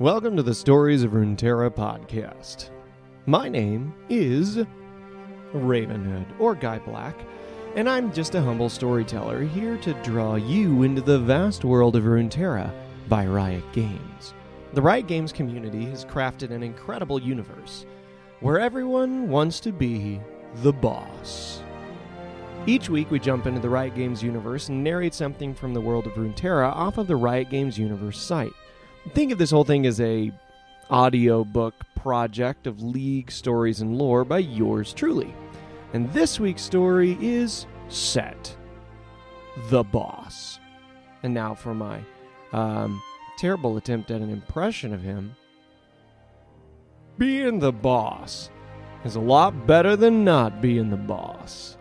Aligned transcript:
Welcome 0.00 0.36
to 0.38 0.42
the 0.42 0.56
Stories 0.56 1.04
of 1.04 1.12
Runeterra 1.12 1.70
podcast. 1.70 2.70
My 3.26 3.48
name 3.48 3.94
is 4.08 4.56
Ravenhood, 5.52 6.26
or 6.40 6.56
Guy 6.56 6.80
Black, 6.80 7.14
and 7.76 7.88
I'm 7.88 8.12
just 8.12 8.34
a 8.34 8.42
humble 8.42 8.68
storyteller 8.68 9.44
here 9.44 9.76
to 9.78 9.94
draw 10.02 10.34
you 10.34 10.82
into 10.82 11.00
the 11.00 11.20
vast 11.20 11.64
world 11.64 11.94
of 11.94 12.02
Runeterra 12.02 12.74
by 13.08 13.24
Riot 13.24 13.62
Games. 13.72 14.34
The 14.72 14.82
Riot 14.82 15.06
Games 15.06 15.30
community 15.30 15.84
has 15.84 16.04
crafted 16.04 16.50
an 16.50 16.64
incredible 16.64 17.22
universe 17.22 17.86
where 18.40 18.58
everyone 18.58 19.28
wants 19.28 19.60
to 19.60 19.70
be 19.70 20.20
the 20.56 20.72
boss. 20.72 21.62
Each 22.66 22.88
week, 22.88 23.12
we 23.12 23.20
jump 23.20 23.46
into 23.46 23.60
the 23.60 23.70
Riot 23.70 23.94
Games 23.94 24.24
universe 24.24 24.70
and 24.70 24.82
narrate 24.82 25.14
something 25.14 25.54
from 25.54 25.72
the 25.72 25.80
world 25.80 26.08
of 26.08 26.14
Runeterra 26.14 26.74
off 26.74 26.98
of 26.98 27.06
the 27.06 27.14
Riot 27.14 27.48
Games 27.48 27.78
universe 27.78 28.20
site. 28.20 28.52
Think 29.10 29.32
of 29.32 29.38
this 29.38 29.50
whole 29.50 29.64
thing 29.64 29.86
as 29.86 30.00
a 30.00 30.32
audiobook 30.90 31.74
project 31.94 32.66
of 32.66 32.82
League 32.82 33.30
stories 33.30 33.80
and 33.80 33.98
lore 33.98 34.24
by 34.24 34.38
yours 34.38 34.92
truly. 34.92 35.34
And 35.92 36.12
this 36.12 36.40
week's 36.40 36.62
story 36.62 37.16
is 37.20 37.66
Sett, 37.88 38.56
the 39.68 39.84
Boss. 39.84 40.58
And 41.22 41.32
now 41.32 41.54
for 41.54 41.74
my 41.74 42.00
um, 42.52 43.02
terrible 43.38 43.76
attempt 43.76 44.10
at 44.10 44.20
an 44.20 44.30
impression 44.30 44.94
of 44.94 45.02
him. 45.02 45.34
Being 47.18 47.58
the 47.58 47.72
boss 47.72 48.50
is 49.04 49.16
a 49.16 49.20
lot 49.20 49.66
better 49.66 49.96
than 49.96 50.24
not 50.24 50.60
being 50.60 50.90
the 50.90 50.96
boss. 50.96 51.76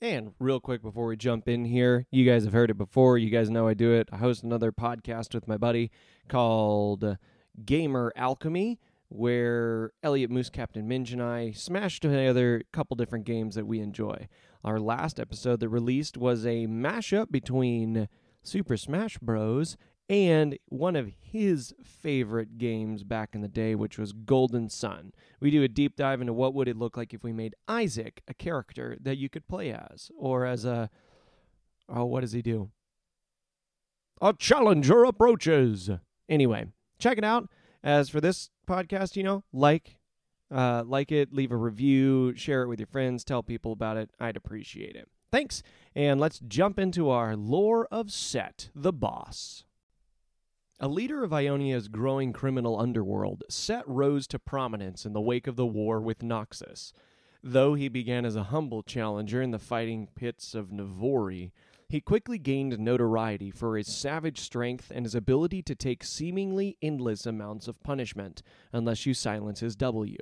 And 0.00 0.32
real 0.38 0.60
quick 0.60 0.80
before 0.80 1.06
we 1.06 1.16
jump 1.16 1.48
in 1.48 1.64
here, 1.64 2.06
you 2.12 2.24
guys 2.24 2.44
have 2.44 2.52
heard 2.52 2.70
it 2.70 2.78
before. 2.78 3.18
You 3.18 3.30
guys 3.30 3.50
know 3.50 3.66
I 3.66 3.74
do 3.74 3.92
it. 3.92 4.08
I 4.12 4.18
host 4.18 4.44
another 4.44 4.70
podcast 4.70 5.34
with 5.34 5.48
my 5.48 5.56
buddy 5.56 5.90
called 6.28 7.16
Gamer 7.64 8.12
Alchemy, 8.14 8.78
where 9.08 9.90
Elliot 10.04 10.30
Moose, 10.30 10.50
Captain 10.50 10.86
Minge, 10.86 11.12
and 11.12 11.22
I 11.22 11.50
smashed 11.50 12.02
together 12.02 12.58
a 12.58 12.76
couple 12.76 12.94
different 12.94 13.24
games 13.24 13.56
that 13.56 13.66
we 13.66 13.80
enjoy. 13.80 14.28
Our 14.62 14.78
last 14.78 15.18
episode 15.18 15.58
that 15.60 15.68
released 15.68 16.16
was 16.16 16.46
a 16.46 16.68
mashup 16.68 17.32
between 17.32 18.08
Super 18.44 18.76
Smash 18.76 19.18
Bros. 19.18 19.76
And 20.08 20.58
one 20.66 20.96
of 20.96 21.12
his 21.20 21.74
favorite 21.84 22.56
games 22.56 23.04
back 23.04 23.34
in 23.34 23.42
the 23.42 23.48
day, 23.48 23.74
which 23.74 23.98
was 23.98 24.12
Golden 24.12 24.70
Sun. 24.70 25.12
We 25.38 25.50
do 25.50 25.62
a 25.62 25.68
deep 25.68 25.96
dive 25.96 26.22
into 26.22 26.32
what 26.32 26.54
would 26.54 26.66
it 26.66 26.78
look 26.78 26.96
like 26.96 27.12
if 27.12 27.22
we 27.22 27.32
made 27.32 27.54
Isaac 27.68 28.22
a 28.26 28.32
character 28.32 28.96
that 29.02 29.18
you 29.18 29.28
could 29.28 29.46
play 29.46 29.70
as, 29.70 30.10
or 30.16 30.46
as 30.46 30.64
a 30.64 30.88
oh, 31.88 32.04
what 32.04 32.20
does 32.20 32.32
he 32.32 32.42
do? 32.42 32.70
A 34.20 34.32
challenger 34.32 35.04
approaches. 35.04 35.90
Anyway, 36.28 36.66
check 36.98 37.18
it 37.18 37.24
out. 37.24 37.48
As 37.82 38.08
for 38.08 38.20
this 38.20 38.50
podcast, 38.66 39.14
you 39.14 39.22
know, 39.22 39.44
like, 39.52 39.98
uh, 40.50 40.82
like 40.84 41.12
it, 41.12 41.32
leave 41.32 41.52
a 41.52 41.56
review, 41.56 42.34
share 42.34 42.62
it 42.62 42.68
with 42.68 42.80
your 42.80 42.88
friends, 42.88 43.24
tell 43.24 43.42
people 43.42 43.72
about 43.72 43.96
it. 43.96 44.10
I'd 44.18 44.36
appreciate 44.36 44.96
it. 44.96 45.08
Thanks, 45.30 45.62
and 45.94 46.18
let's 46.18 46.40
jump 46.40 46.78
into 46.78 47.10
our 47.10 47.36
lore 47.36 47.86
of 47.90 48.10
Sett, 48.10 48.70
the 48.74 48.92
boss. 48.92 49.64
A 50.80 50.86
leader 50.86 51.24
of 51.24 51.32
Ionia's 51.32 51.88
growing 51.88 52.32
criminal 52.32 52.78
underworld, 52.78 53.42
Sett 53.48 53.82
rose 53.88 54.28
to 54.28 54.38
prominence 54.38 55.04
in 55.04 55.12
the 55.12 55.20
wake 55.20 55.48
of 55.48 55.56
the 55.56 55.66
war 55.66 56.00
with 56.00 56.20
Noxus. 56.20 56.92
Though 57.42 57.74
he 57.74 57.88
began 57.88 58.24
as 58.24 58.36
a 58.36 58.44
humble 58.44 58.84
challenger 58.84 59.42
in 59.42 59.50
the 59.50 59.58
fighting 59.58 60.06
pits 60.14 60.54
of 60.54 60.70
Navori, 60.70 61.50
he 61.88 62.00
quickly 62.00 62.38
gained 62.38 62.78
notoriety 62.78 63.50
for 63.50 63.76
his 63.76 63.88
savage 63.88 64.38
strength 64.38 64.92
and 64.94 65.04
his 65.04 65.16
ability 65.16 65.62
to 65.62 65.74
take 65.74 66.04
seemingly 66.04 66.76
endless 66.80 67.26
amounts 67.26 67.66
of 67.66 67.82
punishment, 67.82 68.44
unless 68.72 69.04
you 69.04 69.14
silence 69.14 69.58
his 69.58 69.74
W. 69.74 70.18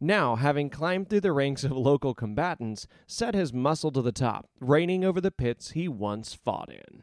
Now, 0.00 0.36
having 0.36 0.70
climbed 0.70 1.10
through 1.10 1.20
the 1.20 1.32
ranks 1.32 1.64
of 1.64 1.72
local 1.72 2.14
combatants, 2.14 2.86
Sett 3.06 3.34
has 3.34 3.52
muscled 3.52 3.92
to 3.94 4.02
the 4.02 4.12
top, 4.12 4.48
reigning 4.58 5.04
over 5.04 5.20
the 5.20 5.30
pits 5.30 5.72
he 5.72 5.86
once 5.86 6.32
fought 6.32 6.70
in. 6.70 7.02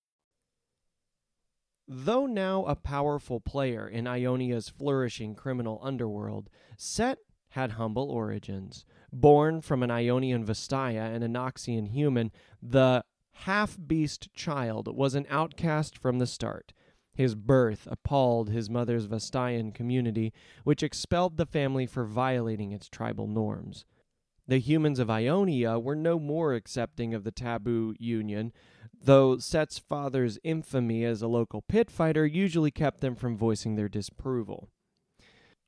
Though 1.93 2.25
now 2.25 2.63
a 2.63 2.77
powerful 2.77 3.41
player 3.41 3.85
in 3.85 4.07
Ionia's 4.07 4.69
flourishing 4.69 5.35
criminal 5.35 5.77
underworld, 5.83 6.49
Sett 6.77 7.17
had 7.49 7.71
humble 7.71 8.09
origins. 8.09 8.85
Born 9.11 9.59
from 9.59 9.83
an 9.83 9.91
Ionian 9.91 10.45
Vastaya 10.45 11.13
and 11.13 11.21
a 11.21 11.27
Noxian 11.27 11.89
human, 11.89 12.31
the 12.61 13.03
half 13.33 13.77
beast 13.87 14.33
child 14.33 14.87
was 14.95 15.15
an 15.15 15.25
outcast 15.29 15.97
from 15.97 16.19
the 16.19 16.27
start. 16.27 16.71
His 17.13 17.35
birth 17.35 17.89
appalled 17.91 18.49
his 18.49 18.69
mother's 18.69 19.07
Vastayan 19.07 19.73
community, 19.73 20.31
which 20.63 20.83
expelled 20.83 21.35
the 21.35 21.45
family 21.45 21.85
for 21.85 22.05
violating 22.05 22.71
its 22.71 22.87
tribal 22.87 23.27
norms. 23.27 23.83
The 24.47 24.59
humans 24.59 24.97
of 24.97 25.09
Ionia 25.09 25.77
were 25.77 25.97
no 25.97 26.19
more 26.19 26.53
accepting 26.53 27.13
of 27.13 27.25
the 27.25 27.31
taboo 27.31 27.95
union, 27.99 28.53
though 29.03 29.37
Sett's 29.37 29.79
father's 29.79 30.37
infamy 30.43 31.03
as 31.03 31.21
a 31.21 31.27
local 31.27 31.61
pit 31.61 31.89
fighter 31.89 32.25
usually 32.25 32.71
kept 32.71 33.01
them 33.01 33.15
from 33.15 33.37
voicing 33.37 33.75
their 33.75 33.89
disapproval. 33.89 34.69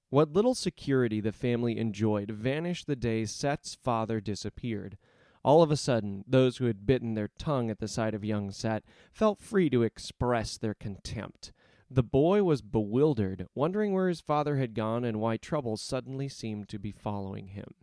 What 0.09 0.33
little 0.33 0.53
security 0.53 1.19
the 1.19 1.31
family 1.31 1.77
enjoyed 1.77 2.29
vanished 2.29 2.85
the 2.85 2.95
day 2.95 3.25
Sett's 3.25 3.73
father 3.75 4.21
disappeared. 4.21 4.97
All 5.43 5.61
of 5.61 5.71
a 5.71 5.77
sudden, 5.77 6.23
those 6.27 6.57
who 6.57 6.65
had 6.65 6.85
bitten 6.85 7.15
their 7.15 7.29
tongue 7.37 7.69
at 7.69 7.79
the 7.79 7.87
sight 7.87 8.13
of 8.13 8.23
young 8.23 8.51
Sett 8.51 8.83
felt 9.11 9.39
free 9.39 9.69
to 9.71 9.83
express 9.83 10.57
their 10.57 10.75
contempt. 10.75 11.51
The 11.89 12.03
boy 12.03 12.43
was 12.43 12.61
bewildered, 12.61 13.47
wondering 13.53 13.93
where 13.93 14.07
his 14.07 14.21
father 14.21 14.57
had 14.57 14.73
gone 14.73 15.03
and 15.03 15.19
why 15.19 15.37
trouble 15.37 15.77
suddenly 15.77 16.29
seemed 16.29 16.69
to 16.69 16.79
be 16.79 16.91
following 16.91 17.47
him. 17.49 17.73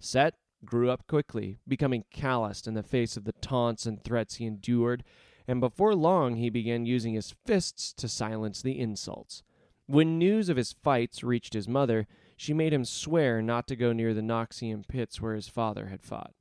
Sett 0.00 0.34
grew 0.64 0.90
up 0.90 1.06
quickly, 1.06 1.58
becoming 1.66 2.04
calloused 2.10 2.66
in 2.66 2.74
the 2.74 2.82
face 2.82 3.16
of 3.16 3.24
the 3.24 3.32
taunts 3.32 3.86
and 3.86 4.02
threats 4.02 4.36
he 4.36 4.46
endured, 4.46 5.04
and 5.46 5.60
before 5.60 5.94
long 5.94 6.36
he 6.36 6.50
began 6.50 6.86
using 6.86 7.14
his 7.14 7.34
fists 7.46 7.92
to 7.94 8.08
silence 8.08 8.60
the 8.60 8.78
insults. 8.78 9.42
When 9.86 10.18
news 10.18 10.48
of 10.48 10.56
his 10.56 10.72
fights 10.72 11.24
reached 11.24 11.54
his 11.54 11.66
mother, 11.66 12.06
she 12.36 12.52
made 12.52 12.72
him 12.72 12.84
swear 12.84 13.40
not 13.40 13.66
to 13.68 13.76
go 13.76 13.92
near 13.92 14.12
the 14.12 14.20
Noxian 14.20 14.86
pits 14.86 15.20
where 15.20 15.34
his 15.34 15.48
father 15.48 15.86
had 15.86 16.02
fought. 16.02 16.34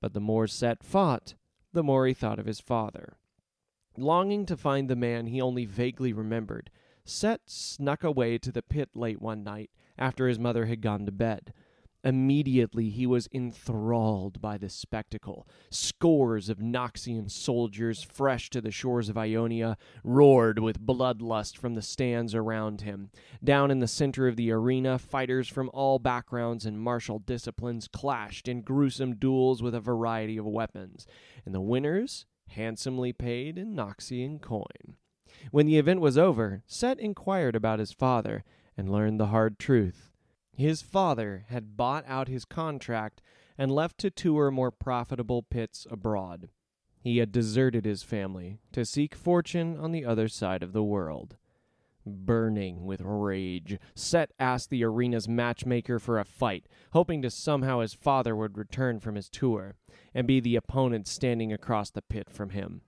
But 0.00 0.12
the 0.12 0.20
more 0.20 0.46
Sett 0.46 0.82
fought, 0.82 1.34
the 1.72 1.84
more 1.84 2.06
he 2.06 2.14
thought 2.14 2.38
of 2.38 2.46
his 2.46 2.60
father. 2.60 3.16
Longing 3.96 4.44
to 4.46 4.56
find 4.56 4.90
the 4.90 4.96
man 4.96 5.26
he 5.26 5.40
only 5.40 5.64
vaguely 5.64 6.12
remembered, 6.12 6.70
Sett 7.04 7.42
snuck 7.46 8.02
away 8.02 8.38
to 8.38 8.50
the 8.50 8.62
pit 8.62 8.90
late 8.94 9.22
one 9.22 9.44
night 9.44 9.70
after 9.96 10.26
his 10.26 10.38
mother 10.38 10.66
had 10.66 10.80
gone 10.80 11.06
to 11.06 11.12
bed. 11.12 11.52
Immediately 12.04 12.90
he 12.90 13.06
was 13.06 13.30
enthralled 13.32 14.42
by 14.42 14.58
the 14.58 14.68
spectacle. 14.68 15.48
Scores 15.70 16.50
of 16.50 16.58
Noxian 16.58 17.30
soldiers, 17.30 18.02
fresh 18.02 18.50
to 18.50 18.60
the 18.60 18.70
shores 18.70 19.08
of 19.08 19.16
Ionia, 19.16 19.78
roared 20.04 20.58
with 20.58 20.84
bloodlust 20.84 21.56
from 21.56 21.74
the 21.74 21.82
stands 21.82 22.34
around 22.34 22.82
him. 22.82 23.10
Down 23.42 23.70
in 23.70 23.80
the 23.80 23.88
center 23.88 24.28
of 24.28 24.36
the 24.36 24.52
arena, 24.52 24.98
fighters 24.98 25.48
from 25.48 25.70
all 25.72 25.98
backgrounds 25.98 26.66
and 26.66 26.78
martial 26.78 27.18
disciplines 27.18 27.88
clashed 27.88 28.48
in 28.48 28.60
gruesome 28.60 29.14
duels 29.14 29.62
with 29.62 29.74
a 29.74 29.80
variety 29.80 30.36
of 30.36 30.44
weapons, 30.44 31.06
and 31.46 31.54
the 31.54 31.60
winners 31.62 32.26
handsomely 32.48 33.14
paid 33.14 33.56
in 33.56 33.74
Noxian 33.74 34.42
coin. 34.42 34.96
When 35.50 35.64
the 35.64 35.78
event 35.78 36.00
was 36.00 36.18
over, 36.18 36.62
Sett 36.66 37.00
inquired 37.00 37.56
about 37.56 37.78
his 37.78 37.92
father 37.92 38.44
and 38.76 38.92
learned 38.92 39.18
the 39.18 39.28
hard 39.28 39.58
truth. 39.58 40.13
His 40.56 40.82
father 40.82 41.44
had 41.48 41.76
bought 41.76 42.04
out 42.06 42.28
his 42.28 42.44
contract 42.44 43.20
and 43.58 43.70
left 43.70 43.98
to 43.98 44.10
tour 44.10 44.50
more 44.50 44.70
profitable 44.70 45.42
pits 45.42 45.86
abroad. 45.90 46.48
He 47.00 47.18
had 47.18 47.32
deserted 47.32 47.84
his 47.84 48.02
family 48.02 48.60
to 48.72 48.84
seek 48.84 49.14
fortune 49.14 49.76
on 49.76 49.92
the 49.92 50.04
other 50.04 50.28
side 50.28 50.62
of 50.62 50.72
the 50.72 50.82
world. 50.82 51.36
Burning 52.06 52.84
with 52.84 53.00
rage, 53.00 53.78
Sett 53.94 54.30
asked 54.38 54.70
the 54.70 54.84
arena's 54.84 55.28
matchmaker 55.28 55.98
for 55.98 56.18
a 56.18 56.24
fight, 56.24 56.66
hoping 56.92 57.22
to 57.22 57.30
somehow 57.30 57.80
his 57.80 57.94
father 57.94 58.36
would 58.36 58.58
return 58.58 59.00
from 59.00 59.14
his 59.14 59.28
tour 59.28 59.74
and 60.14 60.26
be 60.26 60.38
the 60.38 60.56
opponent 60.56 61.08
standing 61.08 61.52
across 61.52 61.90
the 61.90 62.02
pit 62.02 62.28
from 62.30 62.50
him. 62.50 62.82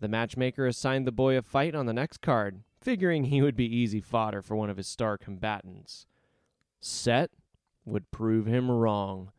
The 0.00 0.08
matchmaker 0.08 0.66
assigned 0.66 1.06
the 1.06 1.12
boy 1.12 1.36
a 1.36 1.42
fight 1.42 1.74
on 1.74 1.86
the 1.86 1.92
next 1.92 2.18
card, 2.18 2.62
figuring 2.80 3.24
he 3.24 3.42
would 3.42 3.56
be 3.56 3.74
easy 3.74 4.00
fodder 4.00 4.42
for 4.42 4.56
one 4.56 4.70
of 4.70 4.76
his 4.76 4.88
star 4.88 5.18
combatants. 5.18 6.06
Sett 6.80 7.30
would 7.84 8.10
prove 8.10 8.46
him 8.46 8.70
wrong. 8.70 9.32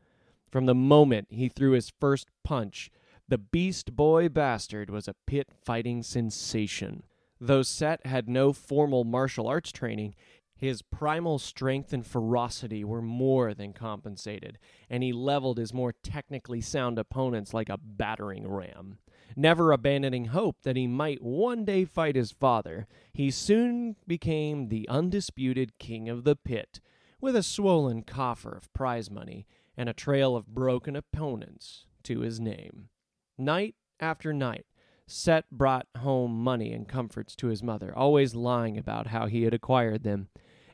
From 0.51 0.65
the 0.65 0.75
moment 0.75 1.27
he 1.29 1.49
threw 1.49 1.71
his 1.71 1.91
first 1.99 2.27
punch, 2.43 2.91
the 3.27 3.37
Beast 3.37 3.95
Boy 3.95 4.27
Bastard 4.29 4.89
was 4.89 5.07
a 5.07 5.15
pit 5.25 5.47
fighting 5.63 6.03
sensation. 6.03 7.03
Though 7.39 7.63
Sett 7.63 8.05
had 8.05 8.27
no 8.27 8.53
formal 8.53 9.03
martial 9.03 9.47
arts 9.47 9.71
training, 9.71 10.13
his 10.61 10.83
primal 10.83 11.39
strength 11.39 11.91
and 11.91 12.05
ferocity 12.05 12.83
were 12.83 13.01
more 13.01 13.55
than 13.55 13.73
compensated, 13.73 14.59
and 14.91 15.01
he 15.01 15.11
leveled 15.11 15.57
his 15.57 15.73
more 15.73 15.95
technically 16.03 16.61
sound 16.61 16.99
opponents 16.99 17.51
like 17.51 17.69
a 17.69 17.79
battering 17.79 18.47
ram. 18.47 18.99
Never 19.35 19.71
abandoning 19.71 20.25
hope 20.25 20.57
that 20.61 20.75
he 20.75 20.85
might 20.85 21.23
one 21.23 21.65
day 21.65 21.85
fight 21.85 22.15
his 22.15 22.31
father, 22.31 22.85
he 23.11 23.31
soon 23.31 23.95
became 24.05 24.67
the 24.67 24.87
undisputed 24.87 25.79
king 25.79 26.09
of 26.09 26.25
the 26.25 26.35
pit, 26.35 26.79
with 27.21 27.35
a 27.35 27.43
swollen 27.43 28.01
coffer 28.01 28.51
of 28.51 28.73
prize 28.73 29.09
money 29.09 29.45
and 29.77 29.87
a 29.87 29.93
trail 29.93 30.35
of 30.35 30.47
broken 30.47 30.95
opponents 30.95 31.85
to 32.03 32.19
his 32.21 32.39
name. 32.39 32.89
Night 33.37 33.75
after 33.99 34.33
night, 34.33 34.65
Sett 35.07 35.45
brought 35.51 35.87
home 35.97 36.43
money 36.43 36.73
and 36.73 36.87
comforts 36.87 37.35
to 37.35 37.47
his 37.47 37.61
mother, 37.61 37.95
always 37.95 38.33
lying 38.33 38.77
about 38.77 39.07
how 39.07 39.27
he 39.27 39.43
had 39.43 39.53
acquired 39.53 40.03
them. 40.03 40.29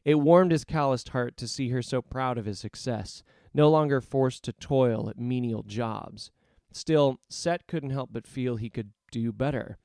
It 0.05 0.15
warmed 0.15 0.51
his 0.51 0.63
calloused 0.63 1.09
heart 1.09 1.35
to 1.37 1.47
see 1.47 1.69
her 1.69 1.81
so 1.81 2.01
proud 2.01 2.37
of 2.37 2.45
his 2.45 2.59
success, 2.59 3.23
no 3.53 3.69
longer 3.69 3.99
forced 3.99 4.43
to 4.45 4.53
toil 4.53 5.09
at 5.09 5.19
menial 5.19 5.63
jobs. 5.63 6.31
Still, 6.71 7.19
Sett 7.29 7.67
couldn't 7.67 7.89
help 7.89 8.11
but 8.13 8.27
feel 8.27 8.55
he 8.55 8.69
could 8.69 8.91
do 9.11 9.31
better. 9.31 9.77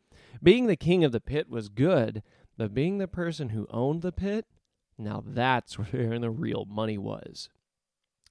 Being 0.43 0.67
the 0.67 0.77
king 0.77 1.03
of 1.03 1.13
the 1.13 1.21
pit 1.21 1.49
was 1.49 1.69
good, 1.69 2.23
but 2.57 2.75
being 2.75 2.99
the 2.99 3.09
person 3.09 3.49
who 3.49 3.67
owned 3.71 4.03
the 4.03 4.13
pit, 4.13 4.47
now 5.05 5.23
that's 5.27 5.79
where 5.79 6.19
the 6.19 6.31
real 6.31 6.65
money 6.65 6.99
was. 6.99 7.49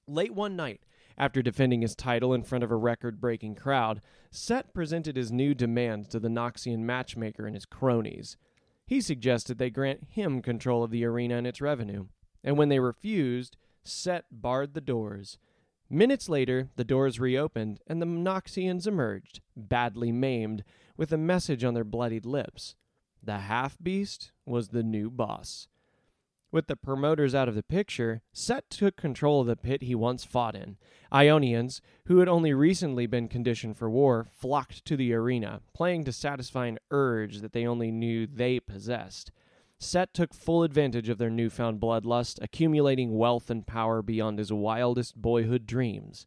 Late 0.06 0.34
one 0.34 0.56
night, 0.56 0.80
after 1.16 1.42
defending 1.42 1.82
his 1.82 1.94
title 1.94 2.32
in 2.32 2.42
front 2.42 2.64
of 2.64 2.70
a 2.70 2.76
record 2.76 3.20
breaking 3.20 3.54
crowd, 3.54 4.00
Sett 4.30 4.72
presented 4.72 5.16
his 5.16 5.30
new 5.30 5.54
demands 5.54 6.08
to 6.08 6.18
the 6.18 6.28
Noxian 6.28 6.80
matchmaker 6.80 7.46
and 7.46 7.54
his 7.54 7.66
cronies. 7.66 8.36
He 8.86 9.00
suggested 9.00 9.58
they 9.58 9.70
grant 9.70 10.04
him 10.10 10.42
control 10.42 10.82
of 10.82 10.90
the 10.90 11.04
arena 11.04 11.36
and 11.36 11.46
its 11.46 11.60
revenue, 11.60 12.06
and 12.42 12.56
when 12.56 12.68
they 12.68 12.80
refused, 12.80 13.56
Sett 13.84 14.24
barred 14.30 14.74
the 14.74 14.80
doors. 14.80 15.38
Minutes 15.88 16.28
later, 16.28 16.70
the 16.76 16.84
doors 16.84 17.20
reopened, 17.20 17.80
and 17.86 18.00
the 18.00 18.06
Noxians 18.06 18.86
emerged, 18.86 19.40
badly 19.54 20.10
maimed, 20.10 20.64
with 20.96 21.12
a 21.12 21.18
message 21.18 21.64
on 21.64 21.74
their 21.74 21.84
bloodied 21.84 22.24
lips. 22.24 22.74
The 23.22 23.38
half 23.38 23.76
beast 23.80 24.32
was 24.46 24.68
the 24.68 24.82
new 24.82 25.10
boss. 25.10 25.68
With 26.52 26.66
the 26.66 26.76
promoters 26.76 27.34
out 27.34 27.48
of 27.48 27.54
the 27.54 27.62
picture, 27.62 28.20
Sett 28.34 28.68
took 28.68 28.94
control 28.94 29.40
of 29.40 29.46
the 29.46 29.56
pit 29.56 29.80
he 29.82 29.94
once 29.94 30.22
fought 30.22 30.54
in. 30.54 30.76
Ionians, 31.10 31.80
who 32.04 32.18
had 32.18 32.28
only 32.28 32.52
recently 32.52 33.06
been 33.06 33.26
conditioned 33.26 33.78
for 33.78 33.88
war, 33.88 34.26
flocked 34.30 34.84
to 34.84 34.94
the 34.94 35.14
arena, 35.14 35.62
playing 35.72 36.04
to 36.04 36.12
satisfy 36.12 36.66
an 36.66 36.78
urge 36.90 37.38
that 37.38 37.54
they 37.54 37.66
only 37.66 37.90
knew 37.90 38.26
they 38.26 38.60
possessed. 38.60 39.32
Sett 39.78 40.12
took 40.12 40.34
full 40.34 40.62
advantage 40.62 41.08
of 41.08 41.16
their 41.16 41.30
newfound 41.30 41.80
bloodlust, 41.80 42.38
accumulating 42.42 43.16
wealth 43.16 43.48
and 43.48 43.66
power 43.66 44.02
beyond 44.02 44.38
his 44.38 44.52
wildest 44.52 45.16
boyhood 45.16 45.66
dreams. 45.66 46.26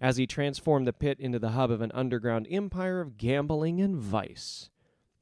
As 0.00 0.16
he 0.16 0.26
transformed 0.26 0.88
the 0.88 0.92
pit 0.92 1.20
into 1.20 1.38
the 1.38 1.50
hub 1.50 1.70
of 1.70 1.80
an 1.80 1.92
underground 1.94 2.48
empire 2.50 3.00
of 3.00 3.16
gambling 3.16 3.80
and 3.80 3.94
vice. 3.94 4.70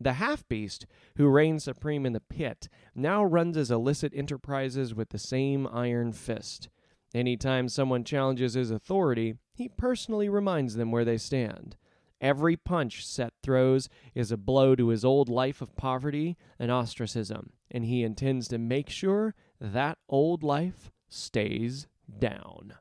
The 0.03 0.15
half 0.15 0.49
beast, 0.49 0.87
who 1.17 1.29
reigns 1.29 1.65
supreme 1.65 2.07
in 2.07 2.15
the 2.15 2.21
pit, 2.21 2.69
now 2.95 3.23
runs 3.23 3.57
his 3.57 3.71
illicit 3.71 4.13
enterprises 4.15 4.95
with 4.95 5.11
the 5.11 5.19
same 5.19 5.69
iron 5.71 6.13
fist. 6.13 6.71
Any 7.15 7.37
time 7.37 7.69
someone 7.69 8.05
challenges 8.05 8.55
his 8.55 8.71
authority, 8.71 9.35
he 9.53 9.69
personally 9.69 10.29
reminds 10.29 10.77
them 10.77 10.91
where 10.91 11.05
they 11.05 11.19
stand. 11.19 11.77
Every 12.21 12.57
punch 12.57 13.07
Sett 13.07 13.35
throws 13.43 13.89
is 14.15 14.33
a 14.33 14.37
blow 14.37 14.75
to 14.75 14.89
his 14.89 15.05
old 15.05 15.29
life 15.29 15.61
of 15.61 15.77
poverty 15.77 16.37
and 16.59 16.71
ostracism, 16.71 17.53
and 17.71 17.85
he 17.85 18.03
intends 18.03 18.49
to 18.49 18.59
make 18.59 18.89
sure 18.89 19.35
that 19.61 19.99
old 20.09 20.43
life 20.43 20.91
stays 21.09 21.89
down. 22.19 22.75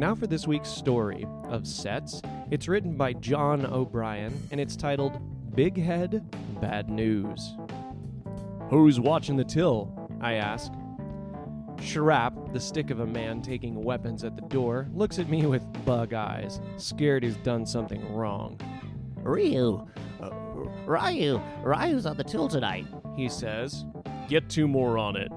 And 0.00 0.08
now 0.08 0.14
for 0.14 0.26
this 0.26 0.46
week's 0.46 0.70
story 0.70 1.26
of 1.50 1.66
sets. 1.66 2.22
It's 2.50 2.68
written 2.68 2.96
by 2.96 3.12
John 3.12 3.66
O'Brien 3.66 4.32
and 4.50 4.58
it's 4.58 4.74
titled 4.74 5.20
Big 5.54 5.76
Head 5.76 6.24
Bad 6.58 6.88
News. 6.88 7.54
Who's 8.70 8.98
watching 8.98 9.36
the 9.36 9.44
till? 9.44 10.08
I 10.22 10.36
ask. 10.36 10.72
Sharap, 11.76 12.50
the 12.54 12.60
stick 12.60 12.88
of 12.88 13.00
a 13.00 13.06
man 13.06 13.42
taking 13.42 13.84
weapons 13.84 14.24
at 14.24 14.36
the 14.36 14.48
door, 14.48 14.88
looks 14.94 15.18
at 15.18 15.28
me 15.28 15.44
with 15.44 15.62
bug 15.84 16.14
eyes, 16.14 16.62
scared 16.78 17.22
he's 17.22 17.36
done 17.36 17.66
something 17.66 18.02
wrong. 18.14 18.58
Ryu, 19.16 19.86
uh, 20.22 20.30
Ryu, 20.86 21.42
Ryu's 21.62 22.06
on 22.06 22.16
the 22.16 22.24
till 22.24 22.48
tonight. 22.48 22.86
He 23.16 23.28
says, 23.28 23.84
Get 24.30 24.48
two 24.48 24.66
more 24.66 24.96
on 24.96 25.16
it. 25.16 25.30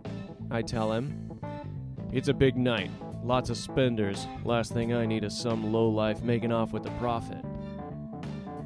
I 0.50 0.62
tell 0.62 0.90
him, 0.94 1.38
It's 2.14 2.30
a 2.30 2.34
big 2.34 2.56
night. 2.56 2.92
Lots 3.24 3.50
of 3.50 3.56
spenders. 3.56 4.28
Last 4.44 4.74
thing 4.74 4.94
I 4.94 5.06
need 5.06 5.24
is 5.24 5.38
some 5.38 5.72
lowlife 5.72 6.22
making 6.24 6.52
off 6.52 6.74
with 6.74 6.84
the 6.84 6.92
profit. 6.92 7.44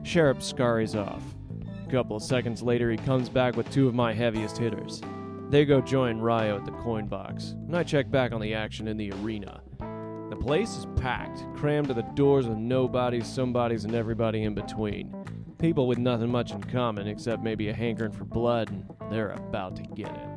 Sheriff 0.01 0.41
scurries 0.41 0.95
off. 0.95 1.21
A 1.85 1.91
couple 1.91 2.17
of 2.17 2.23
seconds 2.23 2.63
later, 2.63 2.89
he 2.89 2.97
comes 2.97 3.29
back 3.29 3.55
with 3.55 3.69
two 3.69 3.87
of 3.87 3.93
my 3.93 4.13
heaviest 4.13 4.57
hitters. 4.57 5.01
They 5.49 5.63
go 5.63 5.79
join 5.79 6.17
Ryo 6.17 6.57
at 6.57 6.65
the 6.65 6.71
coin 6.71 7.05
box, 7.05 7.51
and 7.51 7.77
I 7.77 7.83
check 7.83 8.09
back 8.09 8.31
on 8.31 8.41
the 8.41 8.55
action 8.55 8.87
in 8.87 8.97
the 8.97 9.11
arena. 9.11 9.61
The 10.29 10.35
place 10.35 10.75
is 10.75 10.87
packed, 10.95 11.45
crammed 11.55 11.89
to 11.89 11.93
the 11.93 12.01
doors 12.01 12.47
with 12.47 12.57
nobodies, 12.57 13.27
somebodies, 13.27 13.85
and 13.85 13.93
everybody 13.93 14.43
in 14.43 14.55
between. 14.55 15.13
People 15.59 15.87
with 15.87 15.99
nothing 15.99 16.31
much 16.31 16.51
in 16.51 16.63
common 16.63 17.07
except 17.07 17.43
maybe 17.43 17.69
a 17.69 17.73
hankering 17.73 18.11
for 18.11 18.25
blood, 18.25 18.71
and 18.71 18.85
they're 19.11 19.29
about 19.29 19.75
to 19.75 19.83
get 19.83 20.09
it. 20.09 20.29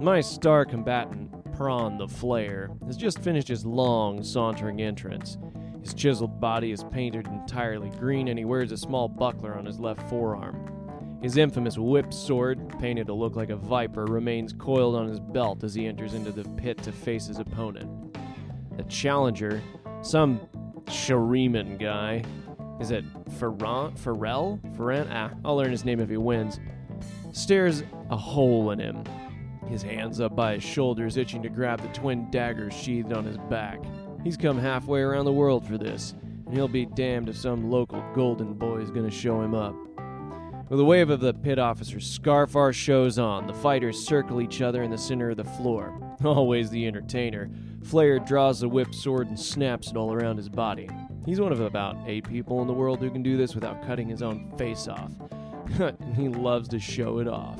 My 0.00 0.20
star 0.22 0.64
combatant, 0.64 1.29
Prawn 1.60 1.98
the 1.98 2.06
Flayer, 2.06 2.70
has 2.86 2.96
just 2.96 3.18
finished 3.18 3.48
his 3.48 3.66
long, 3.66 4.22
sauntering 4.22 4.80
entrance. 4.80 5.36
His 5.82 5.92
chiseled 5.92 6.40
body 6.40 6.72
is 6.72 6.84
painted 6.84 7.26
entirely 7.26 7.90
green, 7.90 8.28
and 8.28 8.38
he 8.38 8.46
wears 8.46 8.72
a 8.72 8.78
small 8.78 9.08
buckler 9.08 9.54
on 9.54 9.66
his 9.66 9.78
left 9.78 10.08
forearm. 10.08 11.18
His 11.20 11.36
infamous 11.36 11.76
whip 11.76 12.14
sword, 12.14 12.66
painted 12.78 13.08
to 13.08 13.12
look 13.12 13.36
like 13.36 13.50
a 13.50 13.56
viper, 13.56 14.06
remains 14.06 14.54
coiled 14.54 14.94
on 14.94 15.06
his 15.06 15.20
belt 15.20 15.62
as 15.62 15.74
he 15.74 15.86
enters 15.86 16.14
into 16.14 16.32
the 16.32 16.48
pit 16.56 16.78
to 16.78 16.92
face 16.92 17.26
his 17.26 17.40
opponent. 17.40 18.16
The 18.78 18.84
challenger, 18.84 19.60
some 20.00 20.40
Shuriman 20.86 21.78
guy, 21.78 22.24
is 22.80 22.90
it 22.90 23.04
Ferran? 23.38 23.98
Pharrell? 23.98 24.58
Ferran? 24.78 25.08
Ah, 25.10 25.30
I'll 25.44 25.56
learn 25.56 25.72
his 25.72 25.84
name 25.84 26.00
if 26.00 26.08
he 26.08 26.16
wins. 26.16 26.58
Stares 27.32 27.82
a 28.08 28.16
hole 28.16 28.70
in 28.70 28.78
him, 28.78 29.04
his 29.70 29.82
hands 29.82 30.20
up 30.20 30.36
by 30.36 30.54
his 30.54 30.62
shoulders, 30.62 31.16
itching 31.16 31.42
to 31.42 31.48
grab 31.48 31.80
the 31.80 31.88
twin 31.88 32.30
daggers 32.30 32.74
sheathed 32.74 33.12
on 33.12 33.24
his 33.24 33.38
back. 33.48 33.80
He's 34.22 34.36
come 34.36 34.58
halfway 34.58 35.00
around 35.00 35.24
the 35.24 35.32
world 35.32 35.66
for 35.66 35.78
this, 35.78 36.14
and 36.44 36.54
he'll 36.54 36.68
be 36.68 36.84
damned 36.84 37.28
if 37.28 37.36
some 37.36 37.70
local 37.70 38.04
golden 38.14 38.54
boy 38.54 38.78
is 38.78 38.90
going 38.90 39.08
to 39.08 39.16
show 39.16 39.40
him 39.40 39.54
up. 39.54 39.74
With 40.68 40.78
a 40.78 40.84
wave 40.84 41.10
of 41.10 41.18
the 41.18 41.34
pit 41.34 41.58
officer's 41.58 42.08
scarf, 42.08 42.54
our 42.54 42.72
show's 42.72 43.18
on. 43.18 43.48
The 43.48 43.54
fighters 43.54 44.06
circle 44.06 44.40
each 44.40 44.62
other 44.62 44.84
in 44.84 44.90
the 44.90 44.98
center 44.98 45.30
of 45.30 45.36
the 45.36 45.44
floor. 45.44 46.00
Always 46.24 46.70
the 46.70 46.86
entertainer. 46.86 47.50
Flair 47.82 48.20
draws 48.20 48.60
the 48.60 48.68
whip 48.68 48.94
sword 48.94 49.26
and 49.26 49.38
snaps 49.38 49.90
it 49.90 49.96
all 49.96 50.12
around 50.12 50.36
his 50.36 50.48
body. 50.48 50.88
He's 51.26 51.40
one 51.40 51.50
of 51.50 51.60
about 51.60 51.96
eight 52.06 52.28
people 52.28 52.60
in 52.60 52.68
the 52.68 52.72
world 52.72 53.00
who 53.00 53.10
can 53.10 53.22
do 53.22 53.36
this 53.36 53.54
without 53.54 53.84
cutting 53.84 54.08
his 54.08 54.22
own 54.22 54.52
face 54.56 54.86
off. 54.86 55.10
and 55.80 56.14
he 56.16 56.28
loves 56.28 56.68
to 56.68 56.78
show 56.78 57.18
it 57.18 57.26
off. 57.26 57.58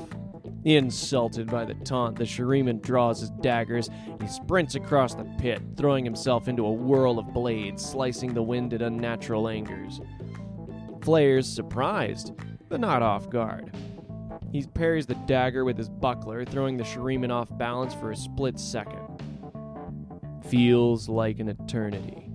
Insulted 0.63 1.49
by 1.49 1.65
the 1.65 1.73
taunt, 1.73 2.17
the 2.17 2.23
Shuriman 2.23 2.81
draws 2.81 3.21
his 3.21 3.31
daggers. 3.41 3.89
He 4.19 4.27
sprints 4.27 4.75
across 4.75 5.15
the 5.15 5.23
pit, 5.39 5.61
throwing 5.75 6.05
himself 6.05 6.47
into 6.47 6.65
a 6.65 6.71
whirl 6.71 7.17
of 7.17 7.33
blades, 7.33 7.83
slicing 7.83 8.33
the 8.33 8.43
wind 8.43 8.73
at 8.73 8.81
unnatural 8.81 9.47
angers. 9.47 10.01
Flair's 11.01 11.49
surprised, 11.49 12.33
but 12.69 12.79
not 12.79 13.01
off 13.01 13.29
guard. 13.29 13.75
He 14.51 14.63
parries 14.63 15.07
the 15.07 15.15
dagger 15.15 15.65
with 15.65 15.77
his 15.77 15.89
buckler, 15.89 16.45
throwing 16.45 16.77
the 16.77 16.83
Shuriman 16.83 17.31
off 17.31 17.49
balance 17.57 17.95
for 17.95 18.11
a 18.11 18.15
split 18.15 18.59
second. 18.59 18.99
Feels 20.47 21.09
like 21.09 21.39
an 21.39 21.49
eternity. 21.49 22.29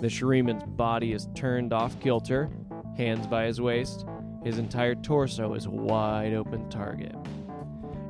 The 0.00 0.06
Shuriman's 0.06 0.64
body 0.64 1.12
is 1.12 1.28
turned 1.34 1.72
off 1.72 1.98
kilter, 2.00 2.50
hands 2.96 3.26
by 3.26 3.44
his 3.44 3.60
waist. 3.60 4.06
His 4.44 4.58
entire 4.58 4.94
torso 4.94 5.54
is 5.54 5.66
a 5.66 5.70
wide 5.70 6.32
open 6.32 6.70
target. 6.70 7.16